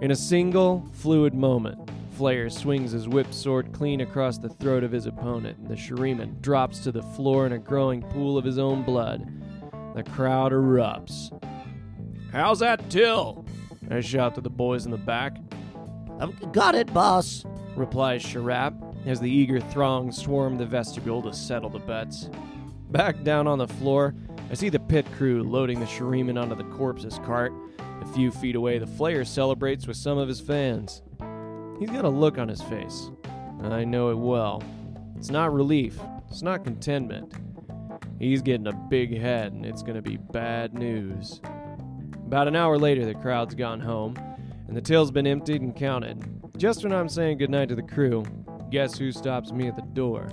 In 0.03 0.11
a 0.11 0.17
single, 0.17 0.87
fluid 0.93 1.33
moment, 1.33 1.91
Flair 2.17 2.49
swings 2.49 2.93
his 2.93 3.09
whip 3.09 3.33
sword 3.33 3.73
clean 3.73 4.01
across 4.01 4.39
the 4.39 4.49
throat 4.49 4.85
of 4.85 4.93
his 4.93 5.07
opponent, 5.07 5.59
and 5.59 5.69
the 5.69 5.75
Shuriman 5.75 6.41
drops 6.41 6.81
to 6.81 6.93
the 6.93 7.03
floor 7.03 7.45
in 7.47 7.53
a 7.53 7.59
growing 7.59 8.03
pool 8.03 8.39
of 8.39 8.45
his 8.45 8.59
own 8.59 8.83
blood. 8.83 9.31
The 9.95 10.03
crowd 10.03 10.53
erupts. 10.53 11.31
How's 12.33 12.59
that 12.61 12.89
till? 12.91 13.45
I 13.91 14.01
shout 14.01 14.35
to 14.35 14.41
the 14.41 14.51
boys 14.51 14.85
in 14.85 14.91
the 14.91 14.99
back. 14.99 15.37
I've 16.21 16.53
got 16.53 16.75
it, 16.75 16.93
boss. 16.93 17.45
replies 17.75 18.23
Sharap 18.23 18.75
as 19.07 19.21
the 19.21 19.31
eager 19.31 19.61
throng 19.61 20.11
swarm 20.11 20.57
the 20.57 20.67
vestibule 20.67 21.23
to 21.23 21.33
settle 21.33 21.71
the 21.71 21.79
bets. 21.79 22.29
Back 22.91 23.23
down 23.25 23.47
on 23.47 23.59
the 23.59 23.69
floor, 23.69 24.15
I 24.51 24.55
see 24.55 24.69
the 24.69 24.79
pit 24.79 25.07
crew 25.17 25.43
loading 25.43 25.81
the 25.81 25.87
Shuriman 25.87 26.41
onto 26.41 26.55
the 26.55 26.77
corpse's 26.77 27.19
cart. 27.27 27.53
A 28.07 28.13
few 28.15 28.31
feet 28.31 28.57
away, 28.57 28.79
the 28.79 28.87
Flayer 28.87 29.27
celebrates 29.27 29.87
with 29.87 29.97
some 29.97 30.17
of 30.17 30.29
his 30.29 30.41
fans. 30.41 31.03
He's 31.79 31.91
got 31.91 32.05
a 32.05 32.09
look 32.09 32.39
on 32.39 32.49
his 32.49 32.63
face. 32.63 33.11
I 33.63 33.85
know 33.85 34.11
it 34.11 34.19
well. 34.19 34.63
It's 35.17 35.31
not 35.31 35.53
relief, 35.53 35.99
it's 36.31 36.43
not 36.43 36.65
contentment. 36.65 37.35
He's 38.19 38.43
getting 38.43 38.69
a 38.69 38.73
big 38.73 39.19
head, 39.19 39.53
and 39.53 39.67
it's 39.67 39.83
going 39.83 39.97
to 39.97 40.03
be 40.03 40.17
bad 40.17 40.73
news. 40.75 41.41
About 42.27 42.49
an 42.49 42.57
hour 42.57 42.79
later, 42.79 43.05
the 43.05 43.15
crowd's 43.15 43.55
gone 43.55 43.81
home, 43.81 44.17
and 44.69 44.77
the 44.77 44.81
till's 44.81 45.11
been 45.11 45.27
emptied 45.27 45.61
and 45.61 45.75
counted. 45.75 46.25
Just 46.57 46.85
when 46.85 46.93
I'm 46.93 47.09
saying 47.09 47.39
goodnight 47.39 47.69
to 47.69 47.75
the 47.75 47.83
crew, 47.83 48.25
guess 48.71 48.97
who 48.97 49.13
stops 49.13 49.53
me 49.53 49.69
at 49.69 49.77
the 49.77 49.83
door? 49.83 50.29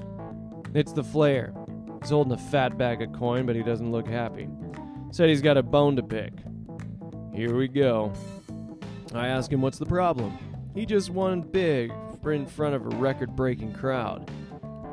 It's 0.73 0.93
the 0.93 1.03
Flayer. 1.03 1.53
He's 2.01 2.11
holding 2.11 2.33
a 2.33 2.37
fat 2.37 2.77
bag 2.77 3.01
of 3.01 3.11
coin, 3.13 3.45
but 3.45 3.55
he 3.55 3.63
doesn't 3.63 3.91
look 3.91 4.07
happy. 4.07 4.47
Said 5.11 5.29
he's 5.29 5.41
got 5.41 5.57
a 5.57 5.63
bone 5.63 5.95
to 5.95 6.03
pick. 6.03 6.33
Here 7.33 7.55
we 7.55 7.67
go. 7.67 8.13
I 9.13 9.27
ask 9.27 9.51
him 9.51 9.61
what's 9.61 9.79
the 9.79 9.85
problem. 9.85 10.37
He 10.75 10.85
just 10.85 11.09
won 11.09 11.41
big 11.41 11.91
in 12.25 12.45
front 12.45 12.73
of 12.73 12.85
a 12.85 12.95
record 12.97 13.35
breaking 13.35 13.73
crowd. 13.73 14.31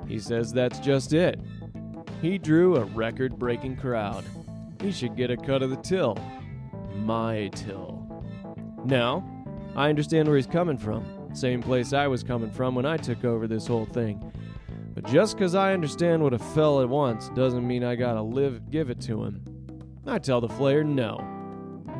He 0.09 0.18
says 0.18 0.52
that's 0.52 0.80
just 0.80 1.12
it. 1.12 1.38
He 2.20 2.38
drew 2.38 2.76
a 2.76 2.85
record 2.85 3.38
breaking 3.38 3.76
crowd. 3.76 4.25
He 4.80 4.90
should 4.90 5.16
get 5.16 5.30
a 5.30 5.37
cut 5.37 5.62
of 5.62 5.70
the 5.70 5.76
till. 5.76 6.18
My 6.97 7.50
till. 7.54 8.25
Now, 8.85 9.25
I 9.76 9.88
understand 9.88 10.26
where 10.26 10.37
he's 10.37 10.47
coming 10.47 10.76
from. 10.76 11.04
Same 11.35 11.62
place 11.62 11.92
I 11.92 12.09
was 12.09 12.25
coming 12.25 12.50
from 12.50 12.75
when 12.75 12.87
I 12.87 12.97
took 12.97 13.25
over 13.25 13.47
this 13.47 13.66
whole 13.66 13.87
thing. 13.87 14.32
But 14.94 15.04
just 15.06 15.38
'cause 15.38 15.54
I 15.54 15.73
understand 15.73 16.23
what 16.23 16.35
a 16.35 16.38
fella 16.38 16.87
wants 16.87 17.28
doesn't 17.30 17.66
mean 17.66 17.85
I 17.85 17.94
gotta 17.94 18.23
live 18.23 18.70
give 18.70 18.90
it 18.90 19.00
to 19.02 19.23
him. 19.23 19.44
I 20.06 20.18
tell 20.18 20.40
the 20.40 20.49
Flayer 20.49 20.85
no. 20.85 21.25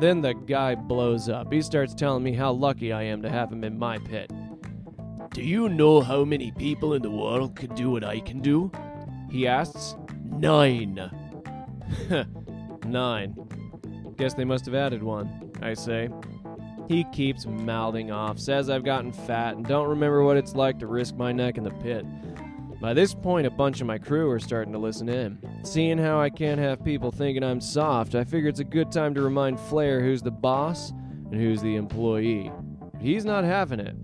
Then 0.01 0.19
the 0.19 0.33
guy 0.33 0.73
blows 0.73 1.29
up. 1.29 1.53
He 1.53 1.61
starts 1.61 1.93
telling 1.93 2.23
me 2.23 2.33
how 2.33 2.51
lucky 2.53 2.91
I 2.91 3.03
am 3.03 3.21
to 3.21 3.29
have 3.29 3.51
him 3.51 3.63
in 3.63 3.77
my 3.77 3.99
pit. 3.99 4.31
Do 5.29 5.43
you 5.43 5.69
know 5.69 6.01
how 6.01 6.25
many 6.25 6.51
people 6.53 6.95
in 6.95 7.03
the 7.03 7.11
world 7.11 7.55
can 7.55 7.75
do 7.75 7.91
what 7.91 8.03
I 8.03 8.19
can 8.19 8.41
do? 8.41 8.71
He 9.29 9.45
asks. 9.45 9.95
Nine. 10.25 10.95
Nine. 12.87 13.35
Guess 14.17 14.33
they 14.33 14.43
must 14.43 14.65
have 14.65 14.73
added 14.73 15.03
one, 15.03 15.51
I 15.61 15.75
say. 15.75 16.09
He 16.87 17.03
keeps 17.13 17.45
mouthing 17.45 18.09
off, 18.09 18.39
says 18.39 18.71
I've 18.71 18.83
gotten 18.83 19.13
fat, 19.13 19.55
and 19.55 19.63
don't 19.63 19.87
remember 19.87 20.23
what 20.23 20.35
it's 20.35 20.55
like 20.55 20.79
to 20.79 20.87
risk 20.87 21.15
my 21.15 21.31
neck 21.31 21.59
in 21.59 21.63
the 21.63 21.69
pit. 21.69 22.07
By 22.81 22.95
this 22.95 23.13
point, 23.13 23.45
a 23.45 23.51
bunch 23.51 23.79
of 23.79 23.85
my 23.85 23.99
crew 23.99 24.31
are 24.31 24.39
starting 24.39 24.73
to 24.73 24.79
listen 24.79 25.07
in. 25.07 25.37
Seeing 25.63 25.99
how 25.99 26.19
I 26.19 26.31
can't 26.31 26.59
have 26.59 26.83
people 26.83 27.11
thinking 27.11 27.43
I'm 27.43 27.61
soft, 27.61 28.15
I 28.15 28.23
figure 28.23 28.49
it's 28.49 28.59
a 28.59 28.63
good 28.63 28.91
time 28.91 29.13
to 29.13 29.21
remind 29.21 29.59
Flair 29.59 30.01
who's 30.01 30.23
the 30.23 30.31
boss 30.31 30.89
and 30.89 31.35
who's 31.35 31.61
the 31.61 31.75
employee. 31.75 32.51
He's 32.99 33.23
not 33.23 33.43
having 33.43 33.79
it. 33.79 33.95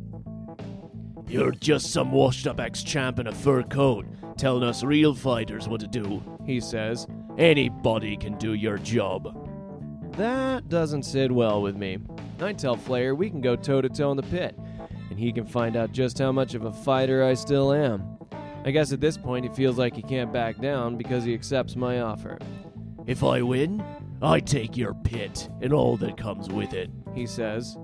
You're 1.27 1.53
just 1.53 1.91
some 1.91 2.11
washed 2.11 2.45
up 2.45 2.59
ex 2.59 2.83
champ 2.83 3.17
in 3.17 3.25
a 3.25 3.31
fur 3.33 3.63
coat 3.63 4.05
telling 4.37 4.63
us 4.63 4.83
real 4.83 5.15
fighters 5.15 5.67
what 5.67 5.81
to 5.81 5.87
do. 5.87 6.21
He 6.45 6.59
says, 6.59 7.07
Anybody 7.39 8.15
can 8.15 8.37
do 8.37 8.53
your 8.53 8.77
job. 8.77 10.13
That 10.17 10.69
doesn't 10.69 11.03
sit 11.03 11.31
well 11.31 11.63
with 11.63 11.75
me. 11.75 11.97
I 12.39 12.53
tell 12.53 12.75
Flair 12.75 13.15
we 13.15 13.31
can 13.31 13.41
go 13.41 13.55
toe 13.55 13.81
to 13.81 13.89
toe 13.89 14.11
in 14.11 14.17
the 14.17 14.23
pit, 14.23 14.55
and 15.09 15.19
he 15.19 15.31
can 15.31 15.47
find 15.47 15.75
out 15.75 15.91
just 15.91 16.19
how 16.19 16.31
much 16.31 16.53
of 16.53 16.65
a 16.65 16.71
fighter 16.71 17.23
I 17.23 17.33
still 17.33 17.73
am. 17.73 18.16
I 18.67 18.71
guess 18.71 18.91
at 18.91 18.99
this 18.99 19.17
point 19.17 19.45
he 19.45 19.55
feels 19.55 19.77
like 19.77 19.95
he 19.95 20.01
can't 20.01 20.33
back 20.33 20.59
down 20.59 20.97
because 20.97 21.23
he 21.23 21.33
accepts 21.33 21.77
my 21.77 22.01
offer. 22.01 22.37
If 23.05 23.23
I 23.23 23.41
win, 23.41 23.81
I 24.21 24.41
take 24.41 24.75
your 24.75 24.93
pit 24.93 25.47
and 25.61 25.71
all 25.71 25.95
that 25.95 26.17
comes 26.17 26.49
with 26.49 26.73
it. 26.73 26.89
He 27.15 27.27
says, 27.27 27.77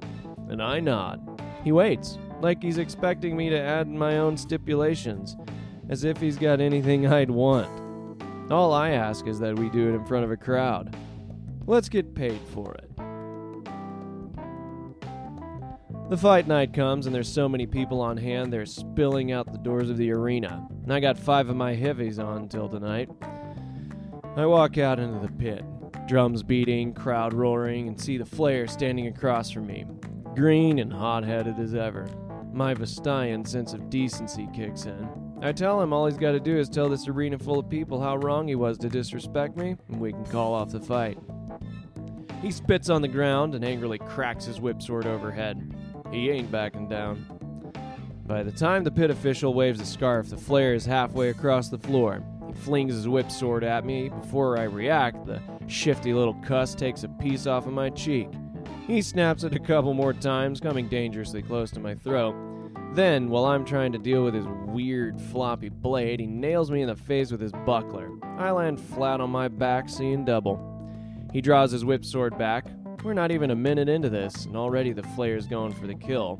and 0.49 0.61
I 0.61 0.81
nod. 0.81 1.41
He 1.63 1.71
waits, 1.71 2.17
like 2.41 2.61
he's 2.61 2.79
expecting 2.79 3.37
me 3.37 3.49
to 3.49 3.57
add 3.57 3.87
my 3.87 4.17
own 4.17 4.35
stipulations, 4.35 5.37
as 5.87 6.03
if 6.03 6.17
he's 6.17 6.37
got 6.37 6.59
anything 6.59 7.07
I'd 7.07 7.31
want. 7.31 7.69
All 8.51 8.73
I 8.73 8.89
ask 8.89 9.25
is 9.25 9.39
that 9.39 9.57
we 9.57 9.69
do 9.69 9.87
it 9.87 9.95
in 9.95 10.05
front 10.05 10.25
of 10.25 10.31
a 10.31 10.37
crowd. 10.37 10.93
Let's 11.65 11.87
get 11.87 12.13
paid 12.13 12.41
for 12.53 12.73
it. 12.73 12.92
The 16.13 16.19
fight 16.19 16.47
night 16.47 16.73
comes, 16.73 17.07
and 17.07 17.15
there's 17.15 17.27
so 17.27 17.49
many 17.49 17.65
people 17.65 17.99
on 17.99 18.17
hand, 18.17 18.53
they're 18.53 18.67
spilling 18.67 19.31
out 19.31 19.51
the 19.51 19.57
doors 19.57 19.89
of 19.89 19.97
the 19.97 20.11
arena. 20.11 20.67
And 20.83 20.93
I 20.93 20.99
got 20.99 21.17
five 21.17 21.49
of 21.49 21.55
my 21.55 21.73
heavies 21.73 22.19
on 22.19 22.47
till 22.49 22.69
tonight. 22.69 23.09
I 24.35 24.45
walk 24.45 24.77
out 24.77 24.99
into 24.99 25.25
the 25.25 25.33
pit, 25.33 25.65
drums 26.07 26.43
beating, 26.43 26.93
crowd 26.93 27.33
roaring, 27.33 27.87
and 27.87 27.99
see 27.99 28.19
the 28.19 28.25
Flayer 28.25 28.69
standing 28.69 29.07
across 29.07 29.49
from 29.49 29.65
me, 29.65 29.85
green 30.35 30.77
and 30.77 30.93
hot 30.93 31.23
headed 31.23 31.57
as 31.57 31.73
ever. 31.73 32.07
My 32.53 32.75
Vastayan 32.75 33.47
sense 33.47 33.73
of 33.73 33.89
decency 33.89 34.47
kicks 34.53 34.85
in. 34.85 35.09
I 35.41 35.51
tell 35.51 35.81
him 35.81 35.93
all 35.93 36.05
he's 36.05 36.15
got 36.15 36.33
to 36.33 36.39
do 36.39 36.55
is 36.55 36.69
tell 36.69 36.89
this 36.89 37.07
arena 37.07 37.39
full 37.39 37.57
of 37.57 37.69
people 37.69 37.99
how 37.99 38.17
wrong 38.17 38.47
he 38.47 38.53
was 38.53 38.77
to 38.77 38.87
disrespect 38.87 39.57
me, 39.57 39.77
and 39.89 39.99
we 39.99 40.11
can 40.11 40.25
call 40.25 40.53
off 40.53 40.69
the 40.69 40.79
fight. 40.79 41.17
He 42.43 42.51
spits 42.51 42.91
on 42.91 43.01
the 43.01 43.07
ground 43.07 43.55
and 43.55 43.65
angrily 43.65 43.97
cracks 43.97 44.45
his 44.45 44.61
whip 44.61 44.79
sword 44.79 45.07
overhead. 45.07 45.72
He 46.13 46.29
ain't 46.29 46.51
backing 46.51 46.87
down. 46.87 47.25
By 48.27 48.43
the 48.43 48.51
time 48.51 48.83
the 48.83 48.91
pit 48.91 49.09
official 49.09 49.55
waves 49.55 49.81
a 49.81 49.85
scarf, 49.85 50.29
the 50.29 50.37
flare 50.37 50.75
is 50.75 50.85
halfway 50.85 51.29
across 51.29 51.69
the 51.69 51.79
floor. 51.79 52.23
He 52.47 52.53
flings 52.53 52.93
his 52.93 53.07
whip 53.07 53.31
sword 53.31 53.63
at 53.63 53.83
me. 53.83 54.09
Before 54.09 54.59
I 54.59 54.63
react, 54.63 55.25
the 55.25 55.41
shifty 55.65 56.13
little 56.13 56.35
cuss 56.45 56.75
takes 56.75 57.03
a 57.03 57.09
piece 57.09 57.47
off 57.47 57.65
of 57.65 57.73
my 57.73 57.89
cheek. 57.89 58.29
He 58.85 59.01
snaps 59.01 59.43
it 59.43 59.55
a 59.55 59.59
couple 59.59 59.95
more 59.95 60.13
times, 60.13 60.59
coming 60.59 60.87
dangerously 60.87 61.41
close 61.41 61.71
to 61.71 61.79
my 61.79 61.95
throat. 61.95 62.35
Then, 62.93 63.29
while 63.29 63.45
I'm 63.45 63.65
trying 63.65 63.91
to 63.93 63.97
deal 63.97 64.23
with 64.23 64.35
his 64.35 64.45
weird 64.67 65.19
floppy 65.19 65.69
blade, 65.69 66.19
he 66.19 66.27
nails 66.27 66.69
me 66.69 66.83
in 66.83 66.89
the 66.89 66.95
face 66.95 67.31
with 67.31 67.41
his 67.41 67.53
buckler. 67.65 68.11
I 68.37 68.51
land 68.51 68.79
flat 68.79 69.19
on 69.19 69.31
my 69.31 69.47
back, 69.47 69.89
seeing 69.89 70.25
double. 70.25 70.61
He 71.33 71.41
draws 71.41 71.71
his 71.71 71.83
whip 71.83 72.05
sword 72.05 72.37
back. 72.37 72.67
We're 73.03 73.13
not 73.13 73.31
even 73.31 73.51
a 73.51 73.55
minute 73.55 73.89
into 73.89 74.09
this, 74.09 74.45
and 74.45 74.55
already 74.55 74.93
the 74.93 75.03
Flayer's 75.03 75.45
going 75.45 75.73
for 75.73 75.87
the 75.87 75.95
kill. 75.95 76.39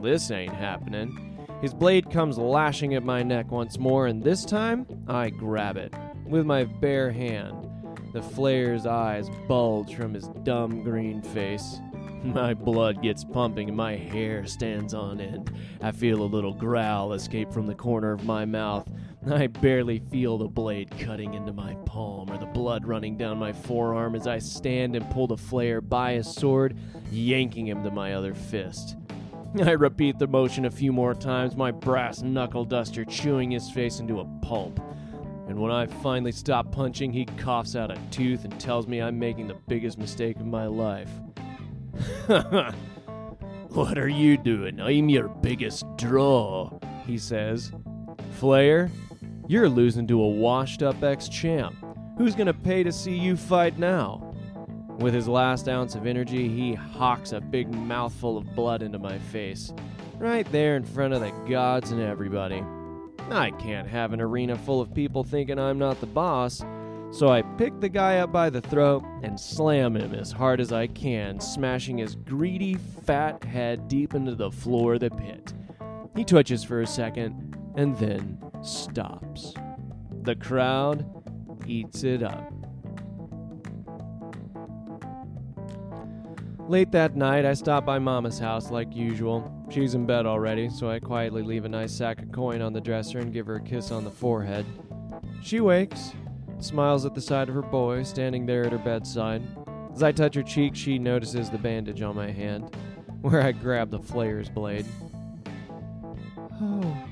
This 0.00 0.30
ain't 0.30 0.54
happening. 0.54 1.36
His 1.60 1.74
blade 1.74 2.10
comes 2.10 2.38
lashing 2.38 2.94
at 2.94 3.02
my 3.02 3.24
neck 3.24 3.50
once 3.50 3.76
more, 3.76 4.06
and 4.06 4.22
this 4.22 4.44
time 4.44 4.86
I 5.08 5.30
grab 5.30 5.76
it 5.76 5.92
with 6.26 6.46
my 6.46 6.62
bare 6.62 7.10
hand. 7.10 7.68
The 8.12 8.22
Flayer's 8.22 8.86
eyes 8.86 9.28
bulge 9.48 9.96
from 9.96 10.14
his 10.14 10.28
dumb 10.44 10.84
green 10.84 11.20
face. 11.20 11.80
My 12.22 12.54
blood 12.54 13.02
gets 13.02 13.24
pumping 13.24 13.68
and 13.68 13.76
my 13.76 13.96
hair 13.96 14.46
stands 14.46 14.94
on 14.94 15.20
end. 15.20 15.52
I 15.82 15.90
feel 15.90 16.22
a 16.22 16.24
little 16.24 16.54
growl 16.54 17.12
escape 17.14 17.52
from 17.52 17.66
the 17.66 17.74
corner 17.74 18.12
of 18.12 18.24
my 18.24 18.44
mouth. 18.44 18.88
I 19.30 19.46
barely 19.46 20.00
feel 20.10 20.38
the 20.38 20.48
blade 20.48 20.90
cutting 20.98 21.34
into 21.34 21.52
my 21.52 21.74
palm 21.86 22.30
or 22.30 22.38
the 22.38 22.46
blood 22.46 22.86
running 22.86 23.16
down 23.16 23.38
my 23.38 23.52
forearm 23.52 24.14
as 24.14 24.26
I 24.26 24.38
stand 24.38 24.96
and 24.96 25.08
pull 25.10 25.26
the 25.26 25.36
flare 25.36 25.80
by 25.80 26.14
his 26.14 26.32
sword, 26.32 26.76
yanking 27.10 27.66
him 27.66 27.82
to 27.84 27.90
my 27.90 28.14
other 28.14 28.34
fist. 28.34 28.96
I 29.62 29.70
repeat 29.70 30.18
the 30.18 30.26
motion 30.26 30.64
a 30.64 30.70
few 30.70 30.92
more 30.92 31.14
times, 31.14 31.56
my 31.56 31.70
brass 31.70 32.22
knuckle 32.22 32.64
duster 32.64 33.04
chewing 33.04 33.50
his 33.50 33.70
face 33.70 34.00
into 34.00 34.20
a 34.20 34.24
pulp. 34.42 34.80
And 35.48 35.58
when 35.58 35.70
I 35.70 35.86
finally 35.86 36.32
stop 36.32 36.72
punching, 36.72 37.12
he 37.12 37.24
coughs 37.24 37.76
out 37.76 37.90
a 37.90 37.98
tooth 38.10 38.44
and 38.44 38.58
tells 38.58 38.86
me 38.86 39.00
I'm 39.00 39.18
making 39.18 39.48
the 39.48 39.56
biggest 39.68 39.98
mistake 39.98 40.36
of 40.36 40.46
my 40.46 40.66
life. 40.66 41.10
What 43.74 43.98
are 43.98 44.08
you 44.08 44.36
doing? 44.36 44.80
I'm 44.80 45.08
your 45.08 45.26
biggest 45.26 45.84
draw. 45.96 46.70
he 47.08 47.18
says. 47.18 47.72
Flayer, 48.38 48.88
you're 49.46 49.68
losing 49.68 50.06
to 50.06 50.22
a 50.22 50.28
washed 50.28 50.82
up 50.82 51.02
ex 51.02 51.28
champ. 51.28 51.74
Who's 52.16 52.34
gonna 52.34 52.54
pay 52.54 52.82
to 52.82 52.92
see 52.92 53.16
you 53.16 53.36
fight 53.36 53.78
now? 53.78 54.34
With 54.98 55.12
his 55.12 55.28
last 55.28 55.68
ounce 55.68 55.94
of 55.94 56.06
energy, 56.06 56.48
he 56.48 56.74
hawks 56.74 57.32
a 57.32 57.40
big 57.40 57.72
mouthful 57.74 58.38
of 58.38 58.54
blood 58.54 58.82
into 58.82 58.98
my 58.98 59.18
face, 59.18 59.72
right 60.18 60.50
there 60.52 60.76
in 60.76 60.84
front 60.84 61.14
of 61.14 61.20
the 61.20 61.32
gods 61.48 61.90
and 61.90 62.00
everybody. 62.00 62.64
I 63.30 63.50
can't 63.52 63.88
have 63.88 64.12
an 64.12 64.20
arena 64.20 64.56
full 64.56 64.80
of 64.80 64.94
people 64.94 65.24
thinking 65.24 65.58
I'm 65.58 65.78
not 65.78 66.00
the 66.00 66.06
boss, 66.06 66.62
so 67.10 67.28
I 67.28 67.42
pick 67.42 67.80
the 67.80 67.88
guy 67.88 68.18
up 68.18 68.32
by 68.32 68.50
the 68.50 68.60
throat 68.60 69.04
and 69.22 69.38
slam 69.38 69.96
him 69.96 70.14
as 70.14 70.30
hard 70.30 70.60
as 70.60 70.72
I 70.72 70.86
can, 70.86 71.40
smashing 71.40 71.98
his 71.98 72.14
greedy, 72.14 72.74
fat 72.74 73.42
head 73.44 73.88
deep 73.88 74.14
into 74.14 74.34
the 74.34 74.50
floor 74.50 74.94
of 74.94 75.00
the 75.00 75.10
pit. 75.10 75.52
He 76.16 76.24
twitches 76.24 76.62
for 76.62 76.80
a 76.80 76.86
second 76.86 77.56
and 77.76 77.96
then 77.98 78.43
stops. 78.64 79.54
The 80.22 80.36
crowd 80.36 81.06
eats 81.66 82.04
it 82.04 82.22
up. 82.22 82.52
Late 86.66 86.92
that 86.92 87.14
night, 87.14 87.44
I 87.44 87.52
stop 87.52 87.84
by 87.84 87.98
Mama's 87.98 88.38
house 88.38 88.70
like 88.70 88.96
usual. 88.96 89.52
She's 89.70 89.94
in 89.94 90.06
bed 90.06 90.24
already, 90.24 90.70
so 90.70 90.88
I 90.88 90.98
quietly 90.98 91.42
leave 91.42 91.66
a 91.66 91.68
nice 91.68 91.92
sack 91.92 92.22
of 92.22 92.32
coin 92.32 92.62
on 92.62 92.72
the 92.72 92.80
dresser 92.80 93.18
and 93.18 93.34
give 93.34 93.46
her 93.46 93.56
a 93.56 93.62
kiss 93.62 93.90
on 93.90 94.02
the 94.02 94.10
forehead. 94.10 94.64
She 95.42 95.60
wakes, 95.60 96.12
smiles 96.60 97.04
at 97.04 97.14
the 97.14 97.20
sight 97.20 97.50
of 97.50 97.54
her 97.54 97.60
boy 97.62 98.02
standing 98.02 98.46
there 98.46 98.64
at 98.64 98.72
her 98.72 98.78
bedside. 98.78 99.42
As 99.92 100.02
I 100.02 100.10
touch 100.12 100.36
her 100.36 100.42
cheek, 100.42 100.74
she 100.74 100.98
notices 100.98 101.50
the 101.50 101.58
bandage 101.58 102.00
on 102.00 102.16
my 102.16 102.30
hand, 102.30 102.74
where 103.20 103.42
I 103.42 103.52
grab 103.52 103.90
the 103.90 104.00
flayer's 104.00 104.48
blade. 104.48 104.86
Oh, 106.62 107.03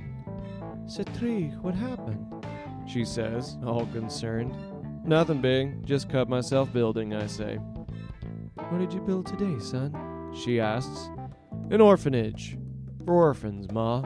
Citri, 0.93 1.45
what 1.63 1.75
happened? 1.75 2.45
She 2.87 3.07
says, 3.07 3.57
all 3.65 3.87
concerned. 3.87 4.55
Nothing 5.07 5.41
big, 5.41 5.87
just 5.87 6.11
cut 6.11 6.29
myself 6.29 6.71
building, 6.71 7.15
I 7.15 7.29
say. 7.29 7.57
What 8.69 8.79
did 8.79 8.93
you 8.93 9.01
build 9.01 9.25
today, 9.25 9.59
son? 9.59 10.35
She 10.35 10.61
asks. 10.61 11.09
An 11.71 11.81
orphanage. 11.81 12.59
For 13.07 13.15
orphans, 13.15 13.73
Ma. 13.73 14.03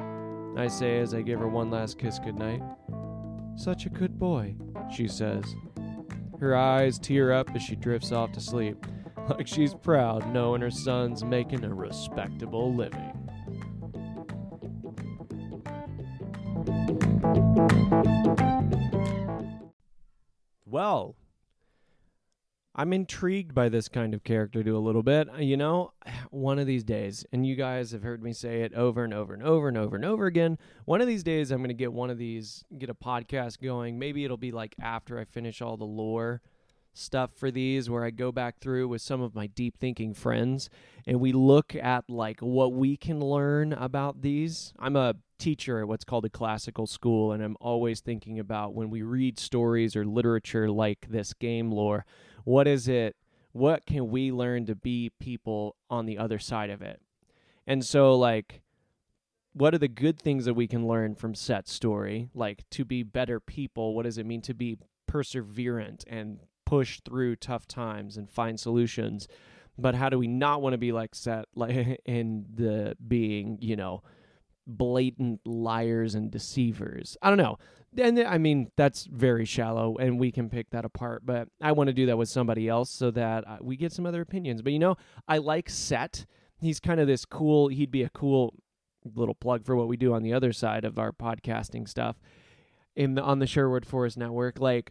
I 0.57 0.69
say 0.69 1.01
as 1.01 1.13
I 1.13 1.23
give 1.23 1.41
her 1.41 1.49
one 1.49 1.73
last 1.73 1.99
kiss 1.99 2.21
goodnight. 2.21 2.63
Such 3.57 3.87
a 3.87 3.91
good 3.91 4.17
boy, 4.17 4.55
she 4.95 5.09
says. 5.09 5.45
Her 6.39 6.55
eyes 6.55 7.01
tear 7.01 7.33
up 7.33 7.51
as 7.57 7.63
she 7.63 7.75
drifts 7.75 8.13
off 8.13 8.31
to 8.31 8.41
sleep, 8.41 8.87
like 9.29 9.49
she's 9.49 9.75
proud 9.75 10.33
knowing 10.33 10.61
her 10.61 10.71
son's 10.71 11.25
making 11.25 11.65
a 11.65 11.75
respectable 11.75 12.73
living. 12.73 13.29
Well, 20.67 21.17
I'm 22.75 22.93
intrigued 22.93 23.55
by 23.55 23.71
this 23.71 23.89
kind 23.89 24.13
of 24.13 24.23
character 24.23 24.63
to 24.63 24.77
a 24.77 24.79
little 24.79 25.03
bit. 25.03 25.31
Uh, 25.31 25.39
You 25.39 25.57
know, 25.57 25.93
one 26.31 26.59
of 26.59 26.67
these 26.67 26.85
days, 26.85 27.25
and 27.33 27.47
you 27.47 27.57
guys 27.57 27.93
have 27.93 28.03
heard 28.03 28.23
me 28.23 28.35
say 28.35 28.61
it 28.61 28.75
over 28.75 29.03
and 29.05 29.15
over 29.15 29.33
and 29.33 29.43
over 29.43 29.69
and 29.69 29.79
over 29.79 29.97
and 29.97 30.05
over 30.05 30.27
again. 30.27 30.59
One 30.85 31.01
of 31.01 31.07
these 31.07 31.23
days, 31.23 31.51
I'm 31.51 31.61
going 31.61 31.69
to 31.69 31.75
get 31.75 31.95
one 31.95 32.11
of 32.11 32.19
these, 32.19 32.63
get 32.79 32.91
a 32.91 32.95
podcast 32.95 33.63
going. 33.63 33.99
Maybe 33.99 34.25
it'll 34.27 34.37
be 34.37 34.53
like 34.53 34.75
after 34.79 35.19
I 35.19 35.25
finish 35.25 35.63
all 35.63 35.79
the 35.79 35.85
lore 35.85 36.43
stuff 36.93 37.31
for 37.35 37.51
these, 37.51 37.89
where 37.89 38.05
I 38.05 38.11
go 38.11 38.31
back 38.33 38.59
through 38.61 38.89
with 38.89 39.01
some 39.01 39.23
of 39.23 39.35
my 39.35 39.47
deep 39.47 39.79
thinking 39.79 40.13
friends 40.13 40.69
and 41.07 41.21
we 41.21 41.33
look 41.33 41.75
at 41.75 42.05
like 42.11 42.41
what 42.41 42.75
we 42.75 42.99
can 42.99 43.21
learn 43.21 43.73
about 43.73 44.21
these. 44.21 44.75
I'm 44.79 44.97
a 44.97 45.15
teacher 45.39 45.81
at 45.81 45.89
what's 45.89 46.05
called 46.05 46.25
a 46.25 46.31
classical 46.31 46.87
school, 46.87 47.33
and 47.33 47.43
I'm 47.43 47.57
always 47.61 48.01
thinking 48.01 48.39
about 48.39 48.75
when 48.75 48.91
we 48.91 49.03
read 49.03 49.39
stories 49.39 49.97
or 49.97 50.05
literature 50.05 50.71
like 50.71 51.07
this 51.09 51.33
game 51.33 51.71
lore 51.71 52.05
what 52.47 52.69
is 52.69 52.87
it 52.87 53.17
what 53.51 53.85
can 53.87 54.09
we 54.09 54.31
learn 54.31 54.67
to 54.67 54.75
be 54.75 55.11
people 55.19 55.75
on 55.91 56.07
the 56.07 56.17
other 56.19 56.39
side 56.39 56.71
of 56.71 56.81
it? 56.81 57.01
And 57.67 57.85
so 57.85 58.15
like 58.15 58.63
what 59.53 59.75
are 59.75 59.79
the 59.79 59.89
good 59.89 60.19
things 60.19 60.45
that 60.45 60.55
we 60.55 60.69
can 60.69 60.87
learn 60.87 61.15
from 61.15 61.35
set 61.35 61.67
story? 61.67 62.29
Like 62.35 62.65
to 62.71 62.85
be 62.85 63.03
better 63.03 63.41
people 63.41 63.95
what 63.95 64.05
does 64.05 64.17
it 64.17 64.27
mean 64.27 64.43
to 64.43 64.55
be 64.55 64.79
perseverant 65.11 66.05
and 66.07 66.39
push 66.65 67.01
through 67.01 67.37
tough 67.37 67.67
times 67.67 68.17
and 68.17 68.31
find 68.31 68.61
solutions? 68.61 69.27
But 69.77 69.97
how 69.97 70.09
do 70.09 70.19
we 70.19 70.29
not 70.29 70.63
want 70.63 70.75
to 70.75 70.79
be 70.79 70.93
like 70.93 71.17
set 71.17 71.47
like 71.57 72.01
in 72.05 72.47
the 72.55 72.97
being 73.09 73.59
you 73.61 73.75
know 73.75 74.03
blatant 74.67 75.41
liars 75.47 76.15
and 76.15 76.31
deceivers 76.31 77.17
i 77.23 77.29
don't 77.29 77.39
know 77.39 77.57
and 77.99 78.21
I 78.21 78.39
mean 78.39 78.71
that's 78.77 79.05
very 79.05 79.45
shallow, 79.45 79.97
and 79.97 80.19
we 80.19 80.31
can 80.31 80.49
pick 80.49 80.71
that 80.71 80.85
apart. 80.85 81.25
But 81.25 81.49
I 81.61 81.73
want 81.73 81.89
to 81.89 81.95
do 81.95 82.07
that 82.07 82.19
with 82.19 82.29
somebody 82.29 82.69
else 82.69 82.91
so 82.91 83.11
that 83.13 83.47
uh, 83.47 83.59
we 83.61 83.77
get 83.77 83.93
some 83.93 84.07
other 84.07 84.21
opinions. 84.21 84.63
But 84.63 84.73
you 84.73 84.79
know, 84.79 84.97
I 85.27 85.39
like 85.39 85.71
Sett. 85.71 86.27
He's 86.59 86.81
kind 86.81 87.01
of 87.01 87.07
this 87.07 87.25
cool. 87.25 87.69
He'd 87.69 87.91
be 87.91 88.03
a 88.03 88.11
cool 88.11 88.55
little 89.15 89.35
plug 89.35 89.65
for 89.65 89.77
what 89.77 89.89
we 89.89 89.97
do 89.97 90.15
on 90.15 90.23
the 90.23 90.33
other 90.33 90.53
side 90.53 90.85
of 90.85 90.99
our 90.99 91.13
podcasting 91.13 91.89
stuff 91.89 92.17
in 92.95 93.15
the, 93.15 93.23
on 93.23 93.39
the 93.39 93.47
Sherwood 93.47 93.87
Forest 93.87 94.19
Network. 94.19 94.59
Like, 94.59 94.91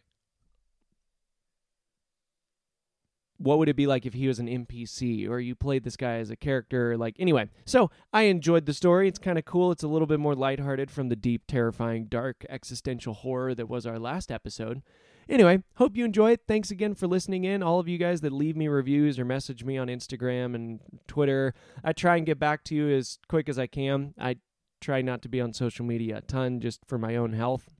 what 3.37 3.57
would 3.57 3.69
it 3.69 3.75
be 3.75 3.87
like 3.87 4.05
if 4.05 4.13
he 4.13 4.27
was 4.27 4.39
an 4.39 4.47
NPC 4.47 5.27
or 5.27 5.39
you 5.39 5.55
played 5.55 5.83
this 5.83 5.97
guy 5.97 6.15
as 6.15 6.29
a 6.29 6.35
character? 6.35 6.97
Like, 6.97 7.15
anyway, 7.19 7.49
so 7.65 7.91
I 8.13 8.23
enjoyed 8.23 8.65
the 8.65 8.73
story. 8.73 9.07
It's 9.07 9.19
kind 9.19 9.37
of 9.37 9.45
cool. 9.45 9.71
It's 9.71 9.83
a 9.83 9.87
little 9.87 10.07
bit 10.07 10.19
more 10.19 10.35
lighthearted 10.35 10.89
from 10.89 11.09
the 11.09 11.15
deep, 11.15 11.43
terrifying, 11.47 12.05
dark, 12.05 12.45
existential 12.49 13.13
horror 13.13 13.53
that 13.55 13.69
was 13.69 13.85
our 13.85 13.99
last 13.99 14.31
episode. 14.31 14.81
Anyway, 15.27 15.63
hope 15.75 15.97
you 15.97 16.05
enjoy 16.05 16.31
it. 16.31 16.41
Thanks 16.47 16.71
again 16.71 16.93
for 16.93 17.07
listening 17.07 17.43
in. 17.43 17.63
All 17.63 17.79
of 17.79 17.87
you 17.87 17.97
guys 17.97 18.21
that 18.21 18.31
leave 18.31 18.55
me 18.55 18.67
reviews 18.67 19.17
or 19.17 19.25
message 19.25 19.63
me 19.63 19.77
on 19.77 19.87
Instagram 19.87 20.53
and 20.53 20.79
Twitter. 21.07 21.53
I 21.83 21.93
try 21.93 22.17
and 22.17 22.25
get 22.25 22.39
back 22.39 22.63
to 22.65 22.75
you 22.75 22.89
as 22.89 23.17
quick 23.27 23.49
as 23.49 23.57
I 23.57 23.67
can. 23.67 24.13
I 24.19 24.37
try 24.81 25.01
not 25.01 25.23
to 25.23 25.29
be 25.29 25.41
on 25.41 25.51
social 25.51 25.83
media 25.83 26.17
a 26.17 26.21
ton 26.21 26.59
just 26.61 26.81
for 26.87 26.99
my 26.99 27.15
own 27.15 27.33
health. 27.33 27.73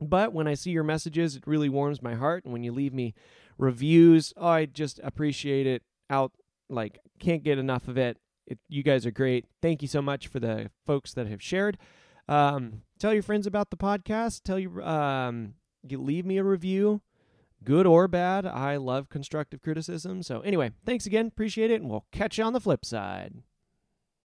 But 0.00 0.32
when 0.32 0.48
I 0.48 0.54
see 0.54 0.72
your 0.72 0.82
messages, 0.82 1.36
it 1.36 1.46
really 1.46 1.68
warms 1.68 2.02
my 2.02 2.14
heart. 2.14 2.44
And 2.44 2.52
when 2.52 2.64
you 2.64 2.72
leave 2.72 2.92
me 2.92 3.14
reviews, 3.58 4.32
oh, 4.36 4.48
I 4.48 4.66
just 4.66 5.00
appreciate 5.02 5.66
it 5.66 5.82
out. 6.10 6.32
Like, 6.68 6.98
can't 7.18 7.42
get 7.42 7.58
enough 7.58 7.88
of 7.88 7.98
it. 7.98 8.18
it. 8.46 8.58
You 8.68 8.82
guys 8.82 9.06
are 9.06 9.10
great. 9.10 9.46
Thank 9.60 9.82
you 9.82 9.88
so 9.88 10.02
much 10.02 10.26
for 10.26 10.40
the 10.40 10.70
folks 10.86 11.14
that 11.14 11.26
have 11.26 11.42
shared. 11.42 11.78
Um, 12.28 12.82
tell 12.98 13.12
your 13.12 13.22
friends 13.22 13.46
about 13.46 13.70
the 13.70 13.76
podcast. 13.76 14.42
Tell 14.42 14.58
you, 14.58 14.82
um, 14.82 15.54
you 15.86 16.00
leave 16.00 16.24
me 16.24 16.38
a 16.38 16.44
review, 16.44 17.02
good 17.64 17.86
or 17.86 18.08
bad. 18.08 18.46
I 18.46 18.76
love 18.76 19.08
constructive 19.08 19.60
criticism. 19.60 20.22
So, 20.22 20.40
anyway, 20.40 20.70
thanks 20.86 21.06
again. 21.06 21.26
Appreciate 21.26 21.70
it. 21.70 21.80
And 21.80 21.90
we'll 21.90 22.06
catch 22.12 22.38
you 22.38 22.44
on 22.44 22.52
the 22.52 22.60
flip 22.60 22.84
side. 22.84 23.34